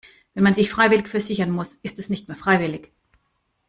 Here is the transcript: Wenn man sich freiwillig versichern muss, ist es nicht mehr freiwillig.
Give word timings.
Wenn 0.33 0.41
man 0.41 0.55
sich 0.55 0.71
freiwillig 0.71 1.07
versichern 1.07 1.51
muss, 1.51 1.75
ist 1.83 1.99
es 1.99 2.09
nicht 2.09 2.27
mehr 2.27 2.35
freiwillig. 2.35 2.91